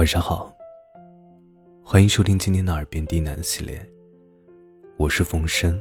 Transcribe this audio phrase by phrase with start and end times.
[0.00, 0.50] 晚上好，
[1.84, 3.86] 欢迎收听今天的《耳边低喃》系列，
[4.96, 5.78] 我是冯生，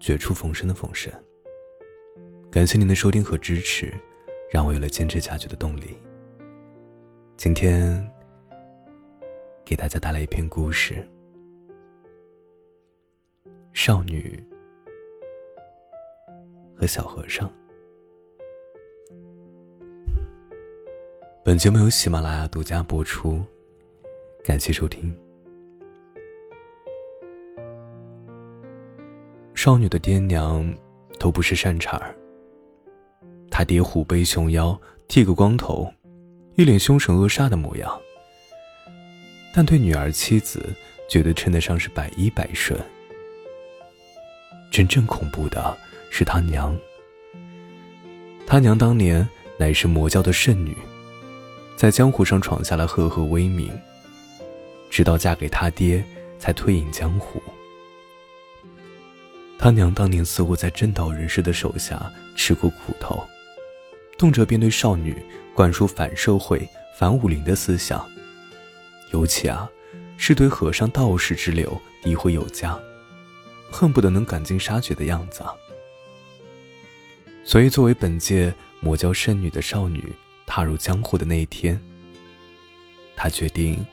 [0.00, 1.12] 绝处逢生的冯生。
[2.50, 3.94] 感谢您的收听和支持，
[4.50, 5.96] 让我有了坚持下去的动力。
[7.36, 8.04] 今天
[9.64, 11.08] 给大家带来一篇故事，
[13.72, 14.44] 少女
[16.74, 17.48] 和小和尚。
[21.44, 23.44] 本节目由喜马拉雅独家播出，
[24.42, 25.14] 感谢收听。
[29.54, 30.74] 少女的爹娘
[31.20, 32.16] 都不是善茬儿，
[33.50, 35.92] 他爹虎背熊腰，剃个光头，
[36.54, 38.00] 一脸凶神恶煞的模样，
[39.54, 40.66] 但对女儿妻子
[41.10, 42.80] 绝对称得上是百依百顺。
[44.70, 45.76] 真正恐怖的
[46.08, 46.74] 是他娘，
[48.46, 50.74] 他娘当年乃是魔教的圣女。
[51.76, 53.70] 在江湖上闯下了赫赫威名，
[54.88, 56.02] 直到嫁给他爹，
[56.38, 57.42] 才退隐江湖。
[59.58, 63.22] 他娘当年似乎在正道人士的手下吃过苦头，
[64.16, 65.16] 动辄便对少女
[65.54, 68.06] 灌输反社会、反武林的思想，
[69.12, 69.68] 尤其啊，
[70.16, 72.78] 是对和尚、道士之流诋毁有加，
[73.70, 75.42] 恨不得能赶尽杀绝的样子。
[77.44, 80.12] 所以，作为本届魔教圣女的少女。
[80.56, 81.76] 踏入江湖的那一天，
[83.16, 83.84] 他决定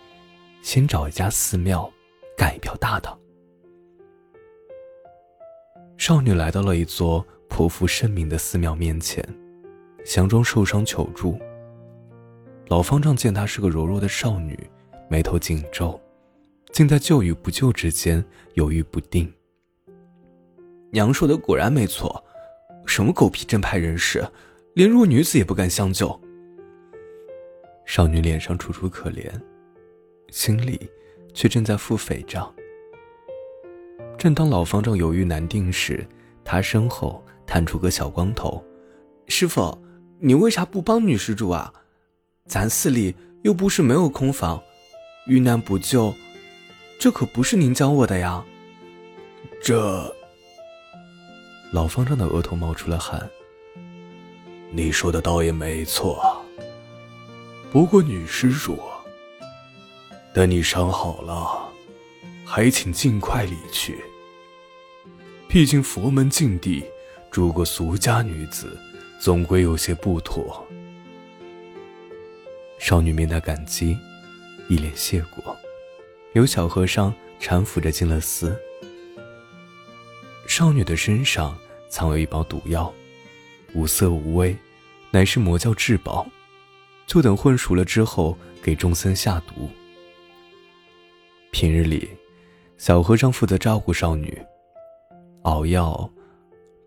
[0.62, 1.92] 先找一家寺庙
[2.38, 3.18] 干一票大的。
[5.98, 9.28] 少女来到了一座颇负盛名的寺庙面前，
[10.06, 11.36] 佯装受伤求助。
[12.68, 14.56] 老方丈见她是个柔弱的少女，
[15.10, 16.00] 眉头紧皱，
[16.72, 18.24] 竟在救与不救之间
[18.54, 19.34] 犹豫不定。
[20.92, 22.24] 娘说的果然没错，
[22.86, 24.24] 什么狗屁正派人士，
[24.76, 26.22] 连弱女子也不敢相救。
[27.92, 29.30] 少女脸上楚楚可怜，
[30.30, 30.90] 心里
[31.34, 32.50] 却正在赴诽谤。
[34.18, 36.08] 正当老方丈犹豫难定时，
[36.42, 38.64] 他身后探出个小光头
[39.28, 39.78] ：“师傅，
[40.22, 41.74] 你为啥不帮女施主啊？
[42.46, 44.64] 咱寺里又不是没有空房，
[45.28, 46.14] 遇难不救，
[46.98, 48.42] 这可不是您教我的呀。”
[49.62, 50.10] 这……
[51.74, 53.30] 老方丈的额头冒出了汗。
[54.72, 56.31] 你说的倒也没错。
[57.72, 58.78] 不过，女施主，
[60.34, 61.72] 等你伤好了，
[62.46, 63.98] 还请尽快离去。
[65.48, 66.84] 毕竟佛门禁地，
[67.32, 68.78] 住个俗家女子，
[69.22, 70.68] 总归有些不妥。
[72.78, 73.98] 少女面带感激，
[74.68, 75.56] 一脸谢过，
[76.34, 78.54] 有小和尚搀扶着进了寺。
[80.46, 81.58] 少女的身上
[81.88, 82.94] 藏有一包毒药，
[83.74, 84.58] 无色无味，
[85.10, 86.28] 乃是魔教至宝。
[87.12, 89.68] 就等混熟了之后，给众僧下毒。
[91.52, 92.10] 平日里，
[92.78, 94.42] 小和尚负责照顾少女，
[95.42, 96.10] 熬药、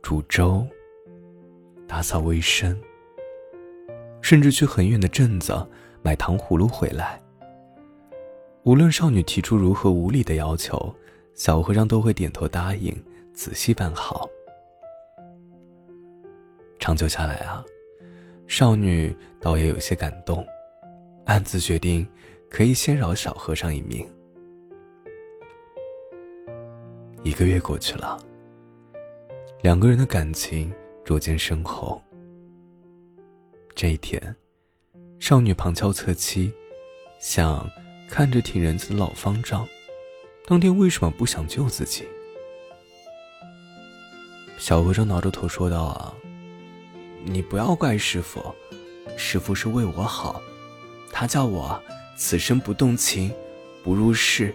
[0.00, 0.66] 煮粥、
[1.86, 2.74] 打扫卫生，
[4.22, 5.54] 甚至去很远的镇子
[6.00, 7.20] 买糖葫芦回来。
[8.62, 10.94] 无论少女提出如何无理的要求，
[11.34, 12.96] 小和尚都会点头答应，
[13.34, 14.26] 仔细办好。
[16.78, 17.62] 长久下来啊。
[18.47, 20.47] 少女倒也有些感动，
[21.25, 22.06] 暗自决定
[22.50, 24.06] 可以先饶小和尚一命。
[27.22, 28.19] 一个月过去了，
[29.62, 30.72] 两个人的感情
[31.05, 32.00] 逐渐深厚。
[33.75, 34.37] 这一天，
[35.19, 36.53] 少女旁敲侧击，
[37.19, 37.69] 想
[38.09, 39.66] 看着挺仁慈的老方丈，
[40.47, 42.05] 当天为什么不想救自己？
[44.59, 46.15] 小和尚挠着头说道：“啊。”
[47.26, 48.54] 你不要怪师傅，
[49.16, 50.42] 师傅是为我好，
[51.10, 51.82] 他叫我
[52.16, 53.32] 此生不动情，
[53.82, 54.54] 不入世，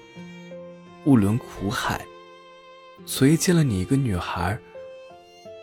[1.06, 2.06] 勿沦苦海，
[3.06, 4.58] 所以见了你一个女孩，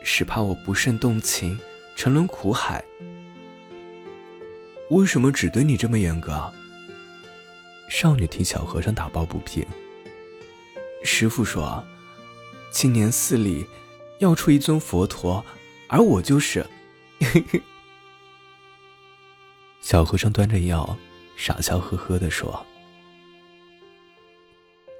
[0.02, 1.58] 是怕我不慎动情，
[1.94, 2.84] 沉沦苦海。
[4.90, 6.52] 为什么只对你这么严格？
[7.88, 9.64] 少女替小和尚打抱不平。
[11.04, 11.84] 师傅说，
[12.72, 13.64] 今年寺里
[14.18, 15.44] 要出一尊佛陀，
[15.86, 16.66] 而我就是。
[19.80, 20.96] 小和尚端着药，
[21.36, 22.64] 傻笑呵呵的说：“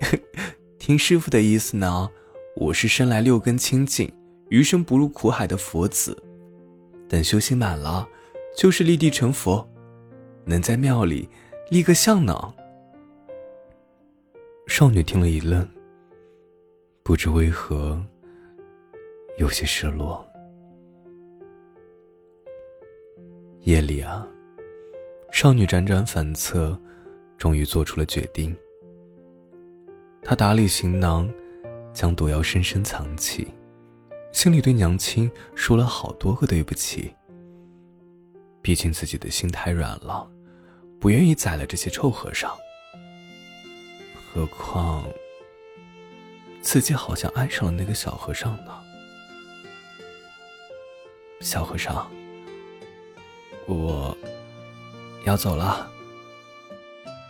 [0.79, 2.11] 听师傅的意思呢，
[2.57, 4.13] 我是生来六根清净，
[4.49, 6.23] 余生不入苦海的佛子。
[7.09, 8.09] 等修行满了，
[8.57, 9.69] 就是立地成佛，
[10.45, 11.29] 能在庙里
[11.71, 12.55] 立个像呢。”
[14.67, 15.69] 少女听了一愣，
[17.03, 18.05] 不知为何，
[19.39, 20.27] 有些失落。
[23.67, 24.25] 夜里啊，
[25.33, 26.81] 少女辗转反侧，
[27.37, 28.57] 终于做出了决定。
[30.23, 31.29] 她打理行囊，
[31.93, 33.49] 将毒药深深藏起，
[34.31, 37.13] 心里对娘亲说了好多个对不起。
[38.63, 40.31] 毕竟自己的心太软了，
[41.01, 42.57] 不愿意宰了这些臭和尚。
[44.33, 45.05] 何况
[46.63, 48.73] 自己好像爱上了那个小和尚呢。
[51.41, 52.09] 小和尚，
[53.67, 54.17] 我
[55.25, 55.91] 要走了。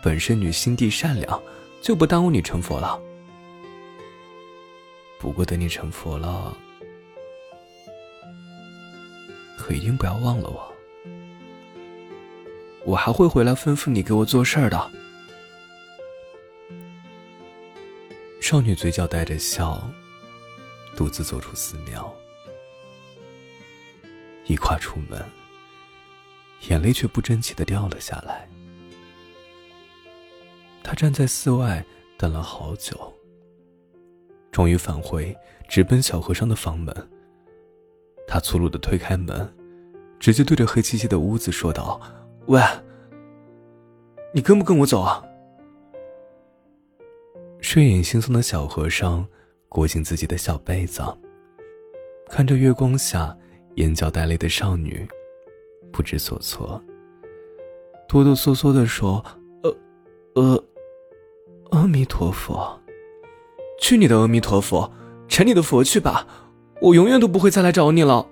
[0.02, 1.42] 本圣女心地善良，
[1.80, 3.00] 就不耽误你成佛了。
[5.18, 6.56] 不过等你成佛了，
[9.58, 10.72] 可一定不要忘了我。
[12.84, 14.90] 我还会回来吩咐你给我做事儿的。
[18.40, 19.82] 少女嘴角带着笑，
[20.94, 22.14] 独自走出寺庙。
[24.44, 25.20] 一跨出门，
[26.68, 28.48] 眼泪却不争气的掉了下来。
[30.82, 31.84] 他站在寺外
[32.16, 33.12] 等了好久，
[34.52, 35.36] 终于返回，
[35.68, 36.94] 直奔小和尚的房门。
[38.26, 39.52] 他粗鲁的推开门，
[40.18, 42.00] 直接对着黑漆漆的屋子说道。
[42.46, 42.60] 喂，
[44.32, 45.24] 你跟不跟我走啊？
[47.60, 49.26] 睡眼惺忪的小和尚
[49.68, 51.02] 裹紧自己的小被子，
[52.28, 53.36] 看着月光下
[53.74, 55.06] 眼角带泪的少女，
[55.96, 56.78] 不知所措，
[58.06, 59.24] 哆哆嗦嗦的说
[59.64, 59.74] ：“呃，
[60.34, 60.64] 呃，
[61.70, 62.78] 阿弥陀佛，
[63.80, 64.92] 去你的阿弥陀佛，
[65.26, 66.26] 成你的佛去吧，
[66.82, 68.28] 我永远都不会再来找你了。”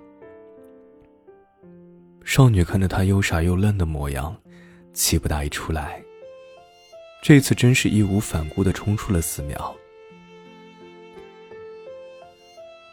[2.23, 4.35] 少女看着他又傻又愣的模样，
[4.93, 5.99] 气不打一处来。
[7.23, 9.75] 这次真是义无反顾的冲出了寺庙。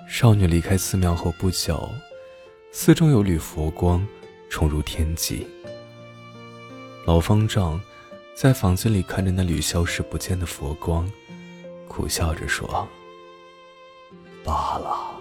[0.09, 1.87] 少女离开寺庙后不久，
[2.71, 4.03] 寺中有缕佛光
[4.53, 5.47] 冲入天际。
[7.07, 7.81] 老方丈
[8.35, 11.11] 在房间里看着那缕消失不见的佛光，
[11.89, 12.87] 苦笑着说
[14.45, 15.19] ：“罢了，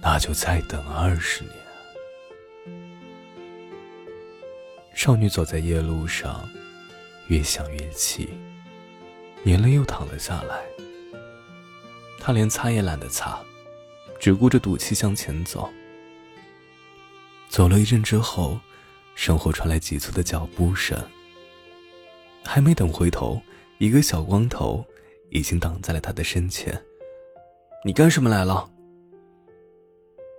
[0.00, 1.52] 那就再等二十年。”
[4.94, 6.48] 少女走在夜路上，
[7.26, 8.28] 越想越气，
[9.46, 10.62] 眼泪又淌了下来。
[12.20, 13.40] 她连擦也懒得擦，
[14.20, 15.68] 只顾着赌气向前走。
[17.52, 18.58] 走了一阵之后，
[19.14, 20.98] 身后传来急促的脚步声。
[22.42, 23.38] 还没等回头，
[23.76, 24.82] 一个小光头
[25.28, 26.82] 已经挡在了她的身前。
[27.84, 28.70] “你干什么来了？”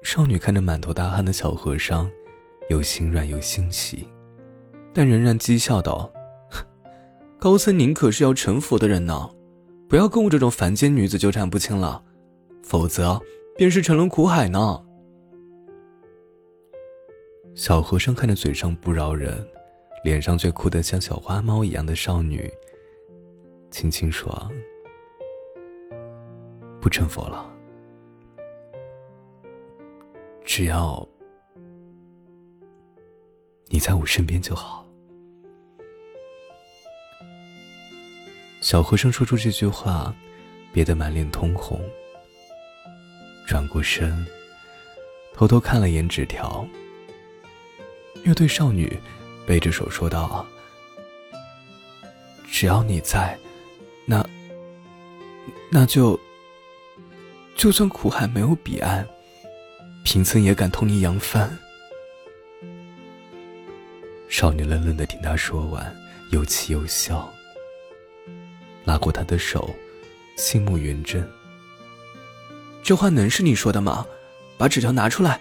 [0.02, 2.10] 少女看着满头大汗的小和尚，
[2.72, 4.08] 又心软又欣喜。
[4.92, 6.12] 但仍然讥笑道
[7.38, 9.30] ：“高僧，您可是要成佛的人呢，
[9.88, 12.04] 不要跟我这种凡间女子纠缠不清了，
[12.64, 13.22] 否则
[13.56, 14.84] 便是沉沦苦海呢。”
[17.56, 19.48] 小和尚看着嘴上不饶人，
[20.04, 22.52] 脸上却哭得像小花猫一样的少女，
[23.70, 24.52] 轻轻说
[26.82, 27.48] ：“不成佛了，
[30.44, 31.08] 只要
[33.68, 34.86] 你在我身边就好。”
[38.62, 40.12] 小和尚说出这句话，
[40.74, 41.80] 憋得满脸通红。
[43.46, 44.26] 转过身，
[45.34, 46.68] 偷偷看了眼纸条，
[48.24, 48.98] 乐队少女
[49.46, 50.46] 背着手说道
[52.50, 53.38] ：“只要你在，
[54.06, 54.26] 那……
[55.70, 56.20] 那就……
[57.56, 59.08] 就算苦海没有彼岸，
[60.04, 61.56] 贫僧也敢同你扬帆。”
[64.30, 65.96] 少女愣愣的听他说完，
[66.32, 67.32] 又气又笑。
[68.86, 69.70] 拉过他的手，
[70.38, 71.26] 心目圆睁。
[72.82, 74.06] 这话能是你说的吗？
[74.58, 75.40] 把纸条拿出来。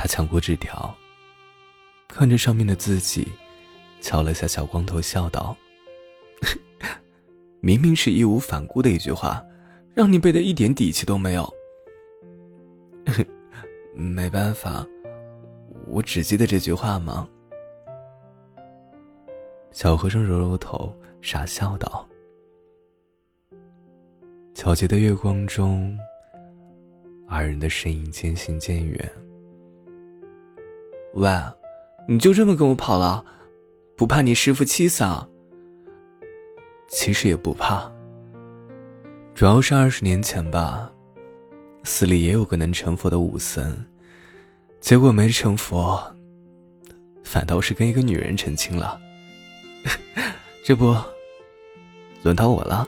[0.00, 0.96] 他抢过纸条，
[2.08, 3.28] 看着上面的字迹，
[4.00, 5.54] 敲了下小光头，笑道
[7.60, 9.44] ：“明明是义无反顾的一句话，
[9.92, 11.46] 让你背的一点底气都没有。
[13.92, 14.86] 没办法，
[15.86, 17.28] 我只记得这句话吗？”
[19.70, 20.96] 小和尚揉揉头。
[21.20, 22.08] 傻笑道
[24.56, 25.94] ：“皎洁的月光中，
[27.28, 29.12] 二人的身影渐行渐远。
[31.14, 31.28] 喂，
[32.06, 33.24] 你就这么跟我跑了，
[33.96, 35.26] 不怕你师傅气死啊？
[36.88, 37.90] 其实也不怕，
[39.34, 40.90] 主要是二十年前吧，
[41.84, 43.84] 寺里也有个能成佛的武僧，
[44.80, 46.00] 结果没成佛，
[47.24, 49.00] 反倒是跟一个女人成亲了。
[50.64, 50.96] ”这不，
[52.22, 52.86] 轮到我了。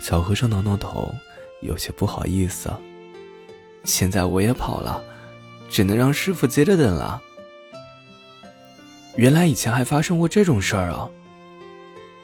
[0.00, 1.12] 小和尚挠挠头，
[1.60, 2.70] 有些不好意思。
[3.84, 5.02] 现在我也跑了，
[5.68, 7.22] 只能让师傅接着等了。
[9.16, 11.08] 原来以前还发生过这种事儿啊！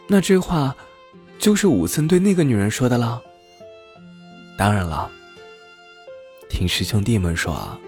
[0.07, 0.77] 那这话，
[1.39, 3.21] 就是武僧对那个女人说的了。
[4.57, 5.11] 当然了，
[6.49, 7.79] 听师兄弟们说啊，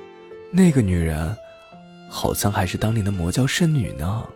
[0.51, 1.37] 那个女人，
[2.11, 4.27] 好像还是当年的魔教圣女呢。